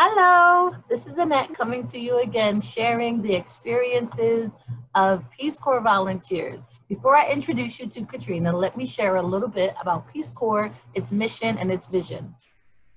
[0.00, 4.54] Hello, this is Annette coming to you again, sharing the experiences
[4.94, 6.68] of Peace Corps volunteers.
[6.88, 10.70] Before I introduce you to Katrina, let me share a little bit about Peace Corps,
[10.94, 12.32] its mission, and its vision.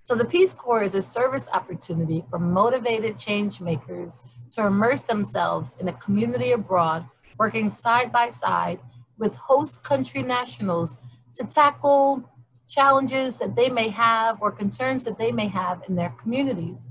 [0.04, 4.21] So the Peace Corps is a service opportunity for motivated change makers
[4.52, 7.04] to immerse themselves in a community abroad,
[7.39, 8.79] working side by side
[9.18, 10.99] with host country nationals
[11.33, 12.23] to tackle
[12.70, 16.86] challenges that they may have or concerns that they may have in their communities.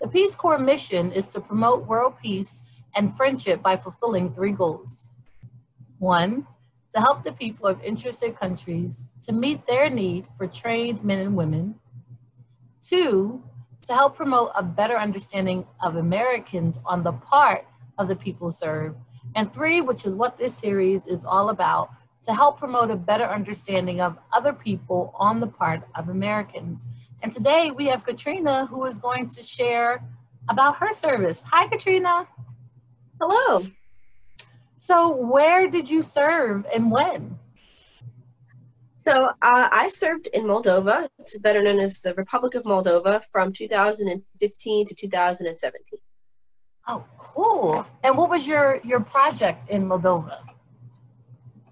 [0.00, 2.60] The Peace Corps mission is to promote world peace
[2.94, 5.04] and friendship by fulfilling three goals.
[5.98, 6.46] One,
[6.94, 11.36] to help the people of interested countries to meet their need for trained men and
[11.36, 11.74] women.
[12.80, 13.42] Two,
[13.82, 17.66] to help promote a better understanding of Americans on the part
[17.98, 18.96] of the people served.
[19.34, 21.90] And three, which is what this series is all about,
[22.22, 26.88] to help promote a better understanding of other people on the part of Americans.
[27.22, 30.02] And today we have Katrina who is going to share
[30.48, 31.42] about her service.
[31.50, 32.26] Hi, Katrina.
[33.20, 33.66] Hello.
[34.78, 37.36] So, where did you serve and when?
[39.04, 41.08] So, uh, I served in Moldova.
[41.18, 45.98] It's better known as the Republic of Moldova from 2015 to 2017.
[46.86, 47.86] Oh, cool.
[48.04, 50.38] And what was your, your project in Moldova?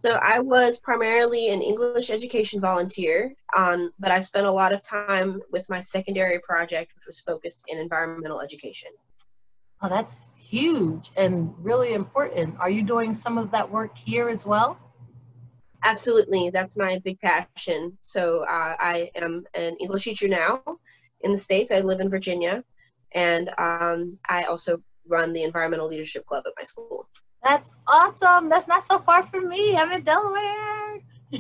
[0.03, 4.83] So I was primarily an English education volunteer, um, but I spent a lot of
[4.83, 8.91] time with my secondary project, which was focused in environmental education.
[9.83, 12.57] Oh, that's huge and really important.
[12.61, 14.79] Are you doing some of that work here as well?
[15.85, 17.97] Absolutely, that's my big passion.
[18.01, 20.63] So uh, I am an English teacher now
[21.21, 21.71] in the States.
[21.73, 22.65] I live in Virginia,
[23.13, 27.09] and um, I also run the Environmental Leadership Club at my school.
[27.47, 28.49] That's awesome.
[28.49, 29.77] That's not so far from me.
[29.77, 30.99] I'm in Delaware.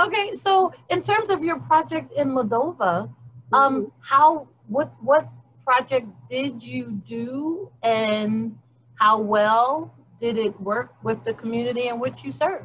[0.00, 3.12] okay, so in terms of your project in Moldova,
[3.52, 3.84] um, mm-hmm.
[4.00, 5.28] how what what
[5.62, 8.58] project did you do, and
[8.94, 12.64] how well did it work with the community in which you serve?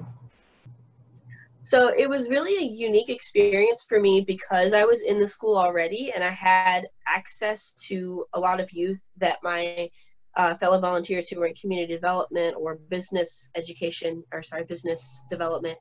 [1.66, 5.57] So it was really a unique experience for me because I was in the school
[5.57, 9.89] already and I had access to a lot of youth that my
[10.35, 15.77] uh, fellow volunteers who were in community development or business education or sorry business development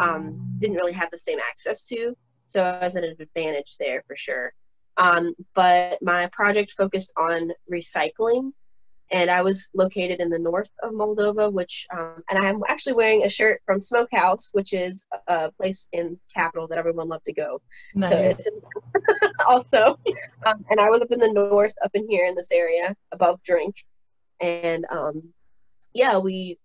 [0.00, 2.16] um, didn't really have the same access to.
[2.46, 4.52] So i was at an advantage there for sure.
[4.96, 8.52] Um, but my project focused on recycling
[9.12, 13.24] and i was located in the north of moldova which um, and i'm actually wearing
[13.24, 17.60] a shirt from smokehouse which is a place in capital that everyone loved to go.
[17.94, 18.10] Nice.
[18.10, 18.48] so it's
[19.48, 19.98] also
[20.46, 23.42] um, and i was up in the north up in here in this area above
[23.42, 23.74] drink
[24.40, 25.32] and um,
[25.92, 26.58] yeah, we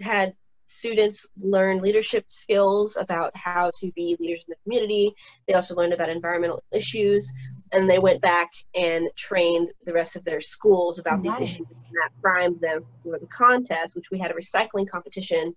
[0.00, 0.34] had
[0.66, 5.12] students learn leadership skills about how to be leaders in the community.
[5.46, 7.32] They also learned about environmental issues,
[7.72, 11.38] and they went back and trained the rest of their schools about nice.
[11.38, 11.70] these issues.
[11.70, 15.54] And that primed them for the contest, which we had a recycling competition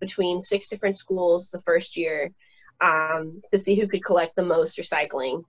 [0.00, 2.32] between six different schools the first year
[2.80, 5.44] um, to see who could collect the most recycling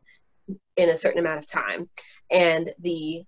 [0.77, 1.89] in a certain amount of time.
[2.29, 3.23] And the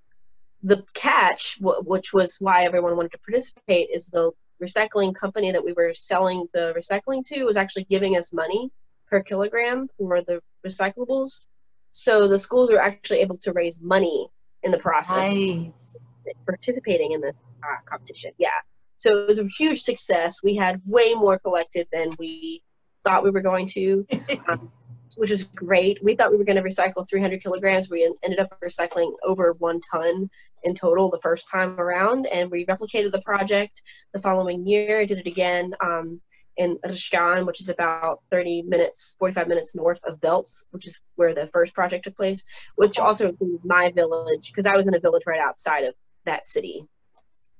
[0.63, 4.31] the catch, w- which was why everyone wanted to participate, is the
[4.61, 8.71] recycling company that we were selling the recycling to was actually giving us money
[9.09, 11.45] per kilogram for the recyclables.
[11.91, 14.29] So the schools are actually able to raise money
[14.63, 15.97] in the process, nice.
[16.45, 18.31] participating in this uh, competition.
[18.37, 18.49] Yeah.
[18.97, 20.41] So it was a huge success.
[20.43, 22.63] We had way more collected than we
[23.03, 24.05] thought we were going to.
[24.47, 24.71] Um,
[25.17, 26.01] which was great.
[26.03, 27.89] We thought we were going to recycle 300 kilograms.
[27.89, 30.29] We ended up recycling over one ton
[30.63, 33.81] in total the first time around, and we replicated the project
[34.13, 35.05] the following year.
[35.05, 36.21] Did it again um,
[36.57, 41.33] in Rishkan, which is about 30 minutes, 45 minutes north of Belts, which is where
[41.33, 42.43] the first project took place,
[42.75, 45.93] which also includes my village because I was in a village right outside of
[46.25, 46.85] that city.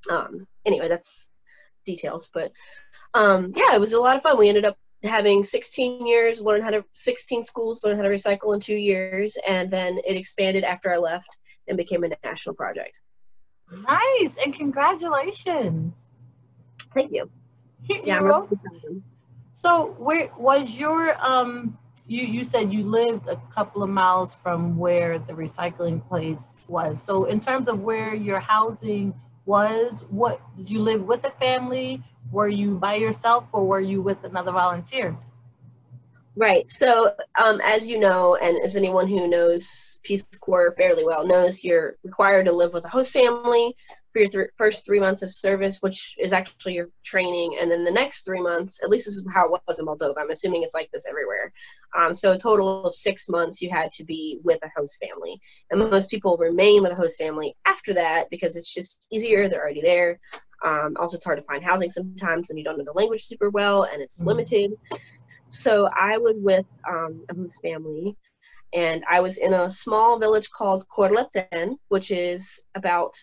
[0.09, 1.29] Um, anyway, that's
[1.85, 2.51] details, but
[3.13, 4.37] um, yeah, it was a lot of fun.
[4.37, 8.53] We ended up having 16 years, learn how to 16 schools learn how to recycle
[8.53, 12.99] in two years, and then it expanded after I left and became a national project.
[13.87, 16.03] Nice and congratulations.
[16.93, 17.29] Thank you.
[18.03, 18.47] yeah, really
[19.51, 24.77] so where was your um you you said you lived a couple of miles from
[24.77, 27.01] where the recycling place was.
[27.01, 29.13] So in terms of where your housing
[29.45, 32.03] was, what did you live with a family?
[32.31, 35.17] were you by yourself or were you with another volunteer?
[36.37, 36.71] Right.
[36.71, 37.13] So,
[37.43, 41.97] um, as you know, and as anyone who knows Peace Corps fairly well knows, you're
[42.03, 43.75] required to live with a host family
[44.13, 47.83] for your th- first three months of service, which is actually your training, and then
[47.83, 50.13] the next three months, at least this is how it was in Moldova.
[50.19, 51.51] I'm assuming it's like this everywhere.
[51.97, 55.41] Um, so a total of six months you had to be with a host family,
[55.71, 59.49] and most people remain with a host family after that because it's just easier.
[59.49, 60.19] They're already there.
[60.63, 63.49] Um, also, it's hard to find housing sometimes when you don't know the language super
[63.49, 64.29] well and it's mm-hmm.
[64.29, 64.73] limited.
[65.49, 68.15] So I was with um, a family,
[68.73, 73.13] and I was in a small village called Corlăteni, which is about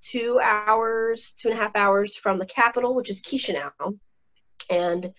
[0.00, 3.98] two hours, two and a half hours from the capital, which is Chisinau.
[4.70, 5.12] And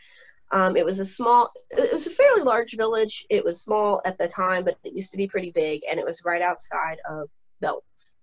[0.51, 3.25] um, it was a small, it was a fairly large village.
[3.29, 6.05] It was small at the time, but it used to be pretty big, and it
[6.05, 7.29] was right outside of
[7.59, 8.15] Belts,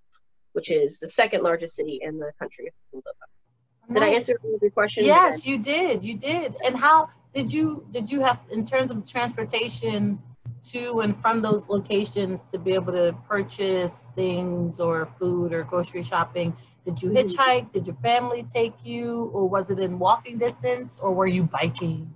[0.53, 2.73] which is the second largest city in the country.
[3.93, 5.05] Did I answer your question?
[5.05, 6.05] Yes, you did.
[6.05, 6.55] You did.
[6.65, 10.21] And how did you did you have in terms of transportation?
[10.63, 16.03] to and from those locations to be able to purchase things or food or grocery
[16.03, 16.57] shopping?
[16.85, 17.19] Did you mm-hmm.
[17.19, 17.73] hitchhike?
[17.73, 19.31] Did your family take you?
[19.35, 20.99] Or was it in walking distance?
[20.99, 22.13] Or were you biking?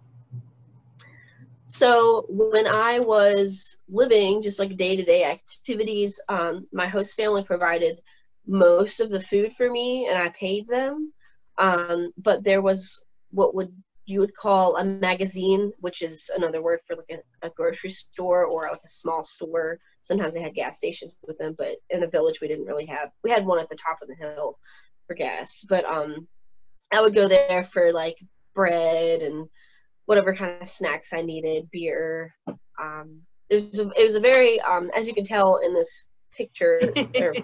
[1.69, 7.45] So when I was living just like day to day activities, um, my host family
[7.45, 8.01] provided
[8.47, 11.13] most of the food for me and I paid them.
[11.59, 13.01] Um, but there was
[13.31, 13.73] what would
[14.07, 18.47] you would call a magazine, which is another word for like a, a, grocery store
[18.47, 19.79] or like a small store.
[20.03, 23.11] Sometimes they had gas stations with them, but in the village we didn't really have.
[23.23, 24.59] We had one at the top of the hill
[25.07, 26.27] for gas, but um,
[26.93, 28.19] I would go there for like
[28.55, 29.49] bread and
[30.07, 32.35] whatever kind of snacks I needed, beer.
[32.81, 33.21] Um,
[33.51, 36.81] it was a, it was a very um, as you can tell in this picture
[37.15, 37.35] or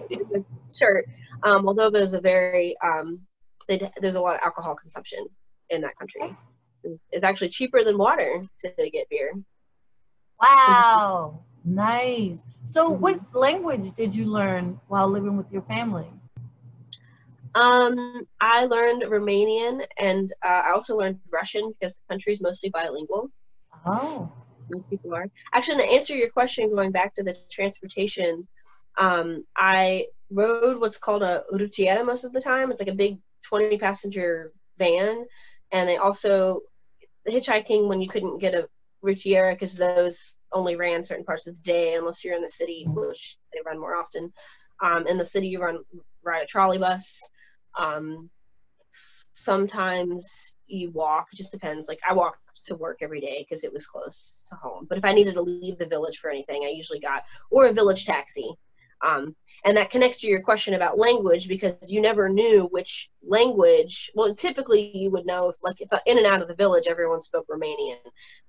[0.77, 1.05] shirt,
[1.43, 3.21] um, Moldova is a very um,
[3.67, 5.25] there's a lot of alcohol consumption
[5.69, 6.35] in that country.
[6.83, 9.33] It's actually cheaper than water to get beer.
[10.41, 12.47] Wow, nice.
[12.63, 13.01] So, mm-hmm.
[13.01, 16.07] what language did you learn while living with your family?
[17.55, 22.69] Um, I learned Romanian and uh, I also learned Russian because the country is mostly
[22.69, 23.29] bilingual.
[23.85, 24.31] Oh.
[24.69, 25.27] Most people are.
[25.53, 28.47] Actually, to answer your question, going back to the transportation,
[28.99, 32.69] um, I rode what's called a rutiera most of the time.
[32.69, 35.25] It's like a big 20 passenger van
[35.71, 36.61] and they also
[37.27, 38.67] hitchhiking when you couldn't get a
[39.01, 42.85] rutiera because those only ran certain parts of the day unless you're in the city
[42.89, 44.31] which they run more often.
[44.81, 45.79] Um, in the city you run
[46.23, 47.21] ride a trolley bus.
[47.77, 48.29] Um,
[48.91, 51.87] sometimes you walk it just depends.
[51.87, 54.85] Like i walked to work every day because it was close to home.
[54.89, 57.73] But if i needed to leave the village for anything i usually got or a
[57.73, 58.51] village taxi.
[59.05, 59.35] Um,
[59.65, 64.33] and that connects to your question about language because you never knew which language well
[64.33, 67.21] typically you would know if like if uh, in and out of the village everyone
[67.21, 67.97] spoke romanian.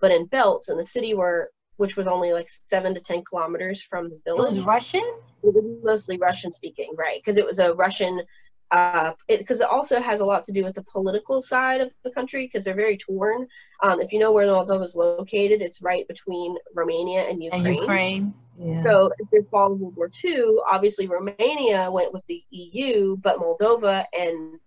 [0.00, 3.82] But in belts in the city where which was only like seven to ten kilometers
[3.82, 5.04] from the village it was russian?
[5.42, 8.20] it was mostly russian speaking right because it was a russian
[8.70, 11.92] uh, because it, it, also has a lot to do with the political side of
[12.04, 13.46] the country because they're very torn.
[13.82, 17.66] Um, if you know where Moldova is located, it's right between Romania and Ukraine.
[17.66, 18.34] And Ukraine.
[18.58, 18.82] Yeah.
[18.82, 24.04] So the fall of World War II, obviously Romania went with the EU, but Moldova
[24.16, 24.60] and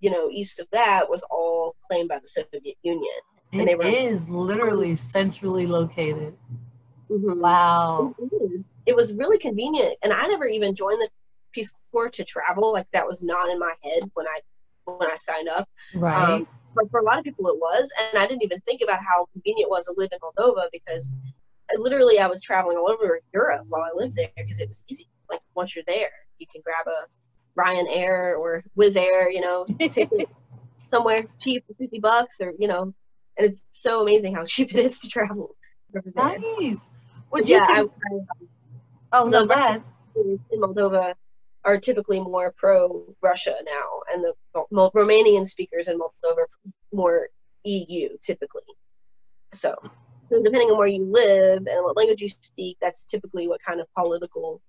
[0.00, 3.20] you know east of that was all claimed by the Soviet Union.
[3.52, 6.36] And it were, is literally centrally located.
[7.10, 7.40] Mm-hmm.
[7.40, 8.14] Wow.
[8.18, 11.08] It, it was really convenient, and I never even joined the
[11.58, 12.72] Peace Corps to travel.
[12.72, 14.40] Like that was not in my head when I
[14.84, 15.68] when I signed up.
[15.94, 16.30] Right.
[16.30, 19.00] Um, but for a lot of people, it was, and I didn't even think about
[19.00, 21.10] how convenient it was to live in Moldova because
[21.76, 25.08] literally I was traveling all over Europe while I lived there because it was easy.
[25.28, 30.12] Like once you're there, you can grab a Ryanair or Wizz Air, you know, take
[30.12, 30.28] it
[30.90, 32.94] somewhere cheap for 50 bucks or, you know,
[33.36, 35.56] and it's so amazing how cheap it is to travel.
[36.14, 36.88] Nice.
[37.32, 37.58] Would you?
[37.58, 37.70] Can...
[37.70, 37.88] I, I, um,
[39.12, 39.82] oh no, go.
[40.14, 41.14] In Moldova
[41.68, 44.32] are typically more pro Russia now, and the
[44.72, 46.46] Romanian speakers in Moldova
[46.94, 47.28] more
[47.64, 48.62] EU typically.
[49.52, 49.74] So
[50.24, 53.80] so depending on where you live and what language you speak, that's typically what kind
[53.82, 54.62] of political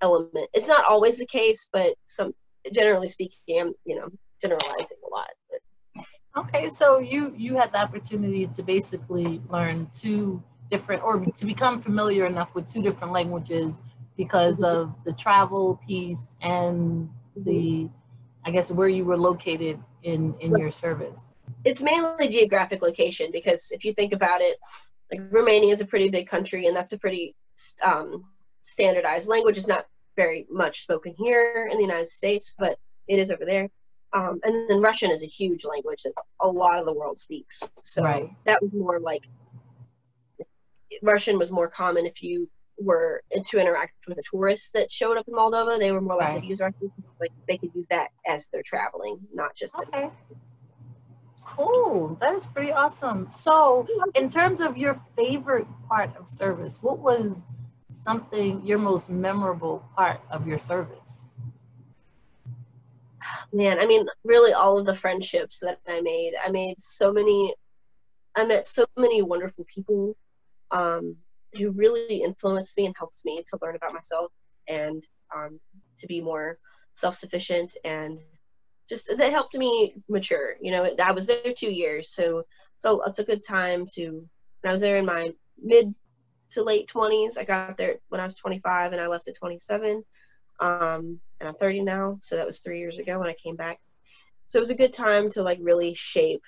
[0.00, 0.48] element.
[0.54, 2.32] It's not always the case, but some
[2.72, 4.08] generally speaking, I'm you know
[4.40, 5.30] generalizing a lot.
[5.50, 6.04] But.
[6.44, 11.80] Okay, so you you had the opportunity to basically learn two different or to become
[11.80, 13.82] familiar enough with two different languages
[14.16, 17.88] because of the travel piece and the
[18.44, 21.34] I guess where you were located in in your service.
[21.64, 24.58] It's mainly geographic location because if you think about it,
[25.12, 27.34] like Romania is a pretty big country, and that's a pretty
[27.82, 28.24] um,
[28.66, 29.58] standardized language.
[29.58, 33.68] It's not very much spoken here in the United States, but it is over there.
[34.12, 37.62] Um, and then Russian is a huge language that a lot of the world speaks.
[37.82, 38.30] So right.
[38.44, 39.22] that was more like
[41.02, 45.26] Russian was more common if you were to interact with the tourists that showed up
[45.28, 45.78] in Moldova.
[45.78, 46.42] They were more likely right.
[46.42, 46.60] to use
[47.20, 49.74] like they could use that as they're traveling, not just.
[49.76, 50.10] Okay.
[51.44, 52.16] Cool.
[52.20, 53.30] That is pretty awesome.
[53.30, 57.52] So, in terms of your favorite part of service, what was
[57.90, 61.22] something your most memorable part of your service?
[63.52, 66.32] Man, I mean, really, all of the friendships that I made.
[66.44, 67.54] I made so many.
[68.34, 70.16] I met so many wonderful people
[70.70, 71.16] um,
[71.56, 74.32] who really influenced me and helped me to learn about myself
[74.68, 75.58] and um,
[75.98, 76.58] to be more
[76.94, 78.18] self-sufficient and
[78.88, 82.42] just that helped me mature you know i was there two years so
[82.78, 84.26] so it's a good time to
[84.64, 85.30] i was there in my
[85.62, 85.94] mid
[86.48, 90.02] to late 20s i got there when i was 25 and i left at 27
[90.60, 93.78] um, and i'm 30 now so that was three years ago when i came back.
[94.46, 96.42] So it was a good time to like really shape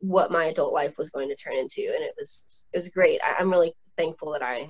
[0.00, 3.20] what my adult life was going to turn into and it was it was great.
[3.22, 4.68] I, i'm really thankful that i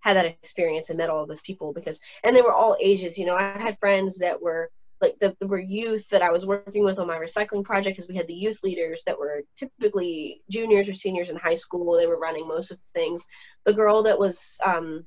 [0.00, 3.18] had that experience and met all of those people because and they were all ages
[3.18, 4.70] you know i had friends that were
[5.00, 8.16] like the were youth that i was working with on my recycling project because we
[8.16, 11.96] had the youth leaders that were typically juniors or seniors in high school.
[11.96, 13.24] They were running most of the things.
[13.64, 15.06] The girl that was um,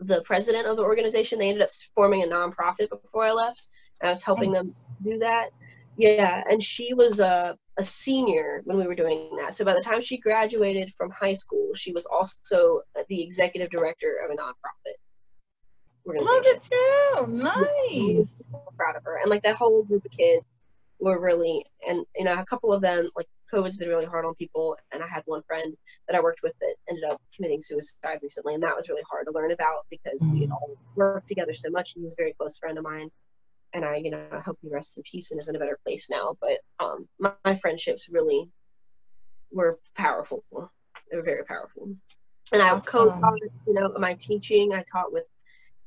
[0.00, 3.68] the president of the organization they ended up forming a nonprofit before i left.
[4.02, 4.68] I was helping Thanks.
[4.68, 5.50] them do that
[5.96, 9.54] yeah and she was a a senior when we were doing that.
[9.54, 14.18] So by the time she graduated from high school, she was also the executive director
[14.24, 14.96] of a nonprofit.
[16.04, 18.42] Look at you, nice.
[18.50, 20.44] So proud of her, and like that whole group of kids
[20.98, 24.34] were really, and you know, a couple of them like COVID's been really hard on
[24.34, 25.76] people, and I had one friend
[26.08, 29.26] that I worked with that ended up committing suicide recently, and that was really hard
[29.26, 30.54] to learn about because we had mm.
[30.54, 31.92] all worked together so much.
[31.94, 33.08] and He was a very close friend of mine
[33.74, 35.78] and I, you know, I hope he rests in peace and is in a better
[35.84, 36.36] place now.
[36.40, 38.48] But um, my, my friendships really
[39.50, 40.44] were powerful.
[41.10, 41.94] They were very powerful.
[42.52, 43.08] And I awesome.
[43.08, 44.72] co-taught, you know, my teaching.
[44.74, 45.24] I taught with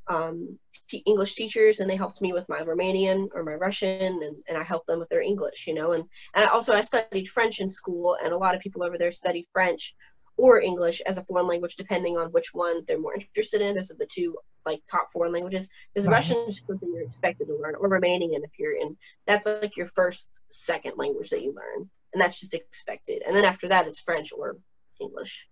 [0.07, 0.57] um,
[0.89, 4.57] t- English teachers, and they helped me with my Romanian or my Russian, and, and
[4.57, 5.93] I helped them with their English, you know.
[5.93, 6.03] And
[6.35, 9.47] and also I studied French in school, and a lot of people over there study
[9.53, 9.95] French
[10.37, 13.75] or English as a foreign language, depending on which one they're more interested in.
[13.75, 15.67] Those are the two like top foreign languages.
[15.93, 16.13] Because right.
[16.13, 18.97] Russian is something you're expected to learn, or remaining, Romanian if you're in.
[19.27, 23.23] That's like your first, second language that you learn, and that's just expected.
[23.25, 24.57] And then after that, it's French or
[24.99, 25.47] English.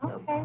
[0.00, 0.44] So, okay.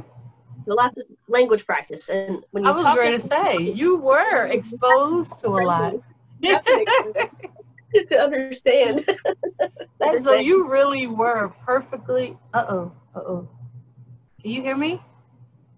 [0.66, 4.46] So lots of language practice, and when you I was going to say you were
[4.46, 5.96] exposed to a lot.
[7.96, 9.06] to understand.
[10.02, 12.38] and so you really were perfectly.
[12.54, 12.92] Uh oh.
[13.16, 13.50] Uh oh.
[14.42, 15.02] Can you hear me?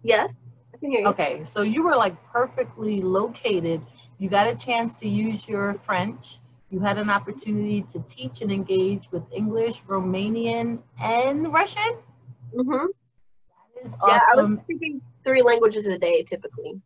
[0.04, 0.39] Yes, I can hear
[0.82, 1.06] you.
[1.08, 3.82] Okay, so you were like perfectly located.
[4.18, 6.40] You got a chance to use your French.
[6.70, 11.98] You had an opportunity to teach and engage with English, Romanian, and Russian.
[12.56, 12.86] Mm-hmm.
[13.76, 14.10] That is awesome.
[14.10, 16.82] Yeah, I was speaking three languages a day typically.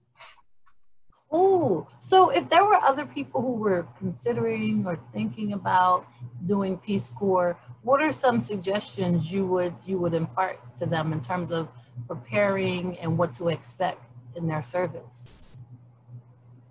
[1.36, 6.06] Oh, so if there were other people who were considering or thinking about
[6.46, 11.20] doing Peace Corps, what are some suggestions you would you would impart to them in
[11.20, 11.68] terms of
[12.08, 14.02] preparing and what to expect
[14.36, 15.62] in their service?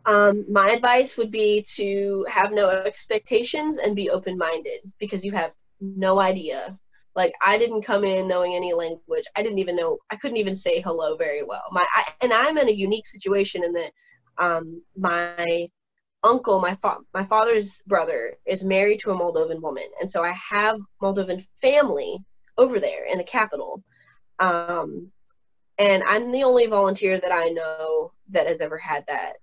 [0.05, 5.53] Um, my advice would be to have no expectations and be open-minded because you have
[5.81, 6.77] no idea.
[7.15, 9.25] Like I didn't come in knowing any language.
[9.37, 9.99] I didn't even know.
[10.11, 11.65] I couldn't even say hello very well.
[11.71, 13.93] My I, and I'm in a unique situation in that
[14.39, 15.69] um, my
[16.23, 20.33] uncle, my fa- my father's brother, is married to a Moldovan woman, and so I
[20.33, 22.19] have Moldovan family
[22.59, 23.83] over there in the capital.
[24.39, 25.11] Um,
[25.79, 29.35] and I'm the only volunteer that I know that has ever had that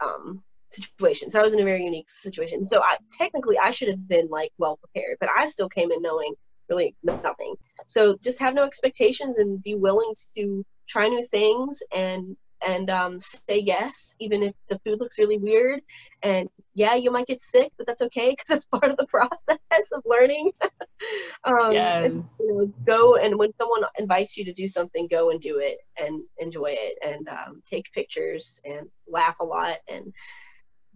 [0.00, 1.30] um, situation.
[1.30, 2.64] So I was in a very unique situation.
[2.64, 6.02] So I technically I should have been like well prepared, but I still came in
[6.02, 6.34] knowing
[6.68, 7.54] really nothing.
[7.86, 13.20] So just have no expectations and be willing to try new things and and um,
[13.20, 15.80] say yes, even if the food looks really weird.
[16.22, 19.90] And yeah, you might get sick, but that's okay because it's part of the process
[19.92, 20.50] of learning.
[21.44, 22.04] um, yes.
[22.04, 25.58] And, you know, go and when someone invites you to do something, go and do
[25.58, 30.12] it and enjoy it and um, take pictures and laugh a lot and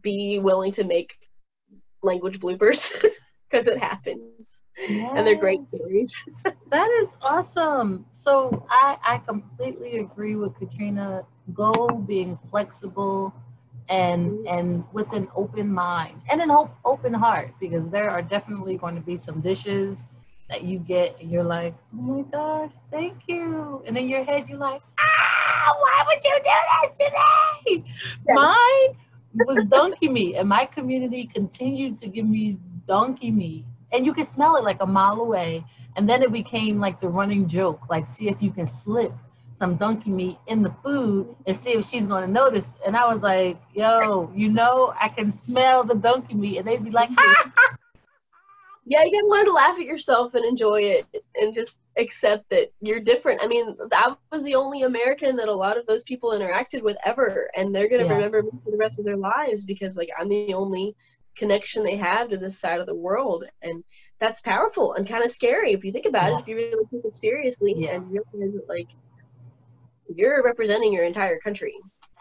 [0.02, 1.14] be willing to make
[2.02, 2.92] language bloopers
[3.50, 4.62] because it happens.
[4.88, 5.12] Yes.
[5.14, 6.12] And they're great stories.
[6.71, 8.07] that is awesome.
[8.11, 11.25] So I, I completely agree with Katrina
[11.55, 13.33] go being flexible
[13.89, 16.51] and and with an open mind and an
[16.85, 20.07] open heart because there are definitely going to be some dishes
[20.49, 23.83] that you get and you're like oh my gosh thank you.
[23.87, 26.51] And in your head you're like ah why would you do
[26.83, 27.85] this to me?
[28.27, 28.35] Yeah.
[28.35, 28.97] mine
[29.47, 34.27] was donkey meat and my community continued to give me donkey meat and you could
[34.27, 35.65] smell it like a mile away.
[35.97, 39.13] And then it became like the running joke like see if you can slip
[39.52, 42.75] some donkey meat in the food and see if she's going to notice.
[42.87, 46.59] And I was like, yo, you know, I can smell the donkey meat.
[46.59, 47.11] And they'd be like,
[48.85, 51.06] yeah, you gotta learn to laugh at yourself and enjoy it
[51.37, 53.40] and just accept that you're different.
[53.42, 56.97] I mean, I was the only American that a lot of those people interacted with
[57.04, 58.14] ever, and they're gonna yeah.
[58.14, 60.97] remember me for the rest of their lives because like I'm the only
[61.37, 63.85] connection they have to this side of the world, and
[64.18, 66.38] that's powerful and kind of scary if you think about yeah.
[66.38, 66.40] it.
[66.40, 67.92] If you really take it seriously yeah.
[67.92, 68.88] and realize that like
[70.16, 71.75] you're representing your entire country.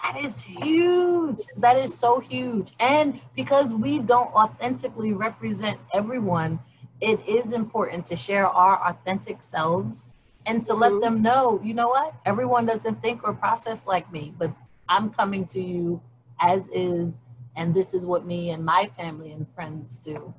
[0.03, 1.45] That is huge.
[1.57, 2.74] That is so huge.
[2.79, 6.60] And because we don't authentically represent everyone,
[7.01, 10.07] it is important to share our authentic selves
[10.48, 11.01] and to let mm-hmm.
[11.01, 12.15] them know, you know what?
[12.25, 14.51] Everyone doesn't think or process like me, but
[14.89, 16.01] I'm coming to you
[16.39, 17.21] as is,
[17.55, 20.33] and this is what me and my family and friends do.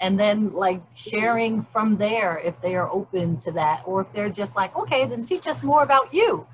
[0.00, 4.28] And then, like, sharing from there if they are open to that, or if they're
[4.28, 6.46] just like, okay, then teach us more about you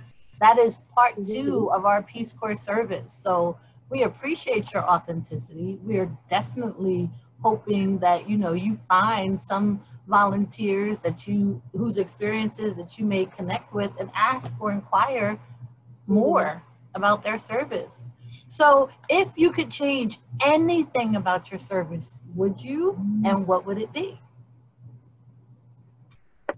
[0.43, 1.75] that is part two mm-hmm.
[1.75, 3.13] of our Peace Corps service.
[3.13, 3.57] So
[3.91, 5.79] we appreciate your authenticity.
[5.85, 7.09] We are definitely
[7.41, 13.27] hoping that you know you find some volunteers that you whose experiences that you may
[13.27, 16.15] connect with and ask or inquire mm-hmm.
[16.15, 16.61] more
[16.97, 18.11] about their service.
[18.49, 23.27] So if you could change anything about your service, would you mm-hmm.
[23.27, 24.21] and what would it be?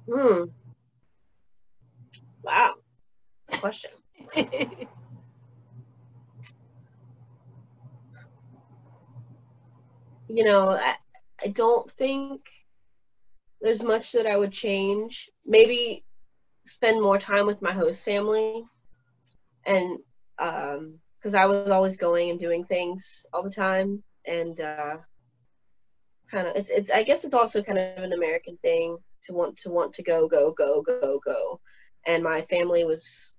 [0.09, 0.45] Hmm.
[2.43, 2.75] Wow
[3.65, 3.93] question.
[10.29, 10.97] you know, I,
[11.43, 12.43] I don't think
[13.63, 15.31] there's much that I would change.
[15.47, 16.05] Maybe
[16.65, 18.65] spend more time with my host family
[19.65, 19.99] and
[20.39, 24.97] um because I was always going and doing things all the time and uh
[26.31, 29.57] kind of it's it's I guess it's also kind of an American thing to want
[29.59, 31.61] to want to go go go go go
[32.07, 33.34] and my family was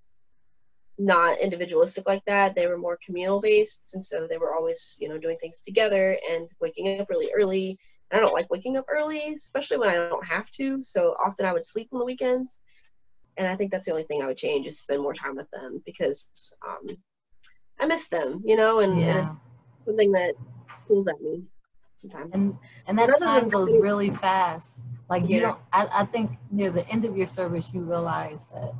[0.97, 2.55] not individualistic like that.
[2.55, 6.17] They were more communal based, and so they were always, you know, doing things together
[6.29, 7.77] and waking up really early.
[8.11, 10.81] I don't like waking up early, especially when I don't have to.
[10.83, 12.61] So often I would sleep on the weekends,
[13.37, 15.49] and I think that's the only thing I would change is spend more time with
[15.51, 16.29] them because
[16.65, 16.95] um,
[17.79, 19.17] I miss them, you know, and, yeah.
[19.17, 19.37] and
[19.85, 20.35] something that
[20.87, 21.43] pulls at me
[21.97, 22.33] sometimes.
[22.33, 24.79] And and that time goes really fast.
[25.09, 25.41] Like you yeah.
[25.41, 25.59] don't.
[25.73, 28.73] I, I think near the end of your service, you realize that,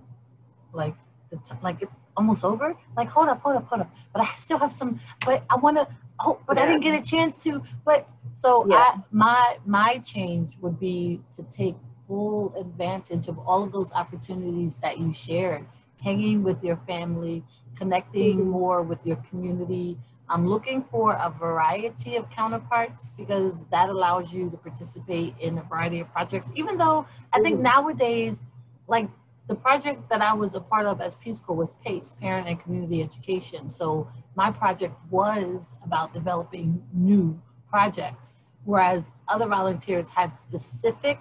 [0.73, 0.95] like
[1.36, 2.76] the t- like it's almost over.
[2.95, 3.95] Like hold up, hold up, hold up.
[4.13, 5.00] But I still have some.
[5.26, 5.88] But I want to.
[6.19, 6.63] Oh, but yeah.
[6.63, 7.62] I didn't get a chance to.
[7.84, 8.76] But so yeah.
[8.76, 11.76] I, my my change would be to take
[12.08, 15.65] full advantage of all of those opportunities that you shared,
[16.02, 17.43] hanging with your family,
[17.76, 18.50] connecting mm-hmm.
[18.50, 19.98] more with your community.
[20.28, 25.63] I'm looking for a variety of counterparts because that allows you to participate in a
[25.63, 26.52] variety of projects.
[26.56, 27.63] Even though I think mm-hmm.
[27.63, 28.43] nowadays,
[28.88, 29.08] like
[29.47, 32.60] the project that I was a part of as Peace Corps was PACE, Parent and
[32.60, 33.69] Community Education.
[33.69, 41.19] So my project was about developing new projects, whereas other volunteers had specific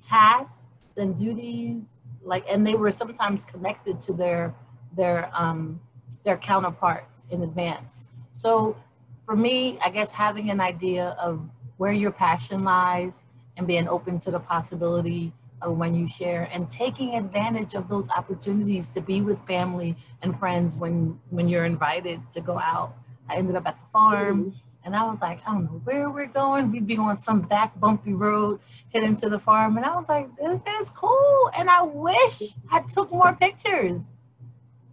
[0.00, 4.54] tasks and duties, like, and they were sometimes connected to their
[4.96, 5.80] their um,
[6.24, 8.08] their counterparts in advance.
[8.32, 8.76] So
[9.24, 13.24] for me, I guess having an idea of where your passion lies
[13.56, 15.32] and being open to the possibility
[15.64, 20.38] uh, when you share and taking advantage of those opportunities to be with family and
[20.38, 22.94] friends when when you're invited to go out.
[23.28, 24.58] I ended up at the farm mm-hmm.
[24.84, 26.72] and i was like i don't know where we're going.
[26.72, 28.60] We'd be on some back bumpy road
[28.92, 32.80] heading to the farm and i was like this is cool and i wish i
[32.80, 34.08] took more pictures.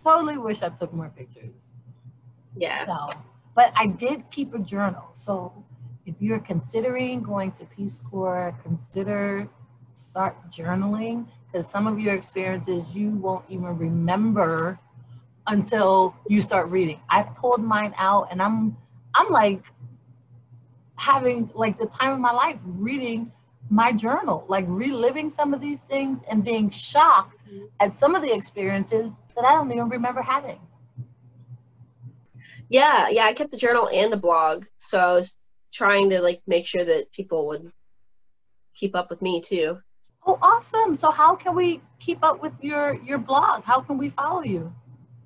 [0.04, 1.66] Totally wish i took more pictures.
[2.56, 2.86] Yeah.
[2.86, 3.18] So
[3.56, 5.08] but i did keep a journal.
[5.12, 5.54] So
[6.06, 9.50] if you're considering going to peace corps consider
[9.98, 14.78] start journaling because some of your experiences you won't even remember
[15.48, 17.00] until you start reading.
[17.10, 18.78] I pulled mine out and I'm
[19.16, 19.64] I'm like
[20.98, 23.32] having like the time of my life reading
[23.70, 27.66] my journal, like reliving some of these things and being shocked mm-hmm.
[27.80, 30.60] at some of the experiences that I don't even remember having.
[32.70, 34.66] Yeah, yeah, I kept the journal and the blog.
[34.78, 35.34] So I was
[35.74, 37.72] trying to like make sure that people would
[38.76, 39.80] keep up with me too.
[40.28, 40.94] Oh, awesome!
[40.94, 43.64] So how can we keep up with your your blog?
[43.64, 44.74] How can we follow you?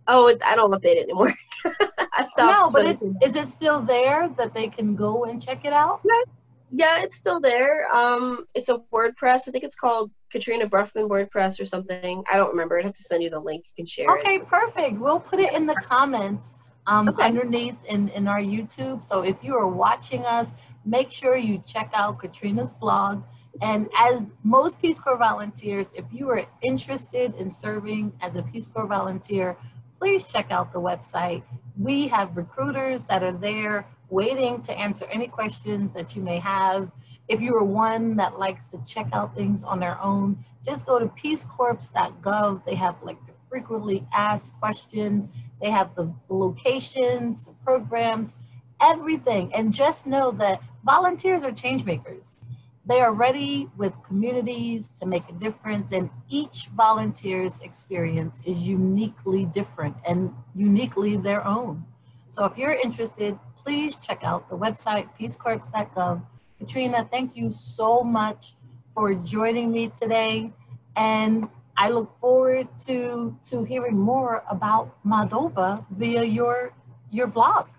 [0.07, 1.33] Oh, I don't update it anymore.
[1.65, 2.37] I stopped.
[2.37, 6.01] No, but it, is it still there that they can go and check it out?
[6.05, 6.21] Yeah,
[6.71, 7.91] yeah, it's still there.
[7.91, 9.47] Um, it's a WordPress.
[9.47, 12.23] I think it's called Katrina Broughman WordPress or something.
[12.31, 12.77] I don't remember.
[12.77, 13.65] I'd have to send you the link.
[13.69, 14.47] You can share okay, it.
[14.47, 14.99] perfect.
[14.99, 17.23] We'll put it in the comments um, okay.
[17.23, 19.03] underneath in, in our YouTube.
[19.03, 23.23] So if you are watching us, make sure you check out Katrina's blog
[23.59, 28.67] And as most Peace Corps volunteers, if you are interested in serving as a Peace
[28.67, 29.57] Corps volunteer,
[29.99, 31.43] please check out the website.
[31.77, 36.91] We have recruiters that are there waiting to answer any questions that you may have.
[37.27, 40.99] If you are one that likes to check out things on their own, just go
[40.99, 42.65] to peacecorps.gov.
[42.65, 45.29] They have like the frequently asked questions.
[45.61, 48.37] They have the locations, the programs,
[48.81, 49.53] everything.
[49.53, 52.43] And just know that volunteers are change makers.
[52.91, 59.45] They are ready with communities to make a difference, and each volunteer's experience is uniquely
[59.45, 61.85] different and uniquely their own.
[62.27, 66.21] So if you're interested, please check out the website, peacecorps.gov.
[66.59, 68.55] Katrina, thank you so much
[68.93, 70.51] for joining me today.
[70.97, 76.73] And I look forward to, to hearing more about Moldova via your,
[77.09, 77.69] your blog.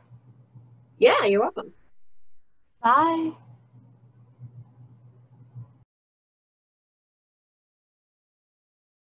[0.97, 1.71] Yeah, you're welcome.
[2.83, 3.33] Bye.